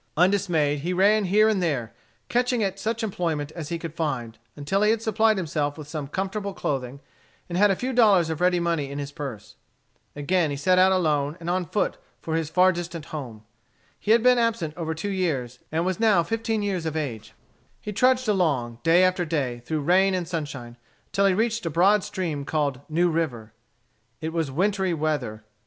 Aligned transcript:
Undismayed 0.17 0.79
he 0.79 0.93
ran 0.93 1.25
here 1.25 1.47
and 1.47 1.61
there, 1.61 1.93
catching 2.27 2.63
at 2.63 2.79
such 2.79 3.03
employment 3.03 3.51
as 3.51 3.69
he 3.69 3.77
could 3.77 3.93
find, 3.93 4.39
until 4.55 4.81
he 4.81 4.89
had 4.89 4.99
supplied 5.03 5.37
himself 5.37 5.77
with 5.77 5.87
some 5.87 6.07
comfortable 6.07 6.55
clothing, 6.55 6.99
and 7.47 7.55
had 7.55 7.69
a 7.69 7.75
few 7.75 7.93
dollars 7.93 8.31
of 8.31 8.41
ready 8.41 8.59
money 8.59 8.89
in 8.89 8.97
his 8.97 9.11
purse. 9.11 9.57
Again 10.15 10.49
he 10.49 10.55
set 10.57 10.79
out 10.79 10.91
alone 10.91 11.37
and 11.39 11.51
on 11.51 11.65
foot 11.67 11.97
for 12.19 12.35
his 12.35 12.49
far 12.49 12.71
distant 12.71 13.05
home. 13.13 13.43
He 13.99 14.09
had 14.09 14.23
been 14.23 14.39
absent 14.39 14.73
over 14.75 14.95
two 14.95 15.11
years, 15.11 15.59
and 15.71 15.85
was 15.85 15.99
new 15.99 16.23
fifteen 16.23 16.63
years 16.63 16.87
of 16.87 16.97
age. 16.97 17.35
He 17.79 17.93
trudged 17.93 18.27
along, 18.27 18.79
day 18.81 19.03
after 19.03 19.23
day, 19.23 19.59
through 19.67 19.81
rain 19.81 20.15
and 20.15 20.27
sunshine, 20.27 20.77
until 21.11 21.27
he 21.27 21.35
reached 21.35 21.63
a 21.67 21.69
broad 21.69 22.03
stream 22.03 22.43
called 22.43 22.81
New 22.89 23.11
River. 23.11 23.53
It 24.19 24.33
was 24.33 24.49
wintry 24.49 24.95
weather. 24.95 25.43